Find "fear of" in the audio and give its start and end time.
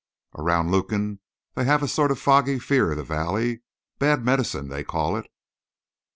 2.57-2.97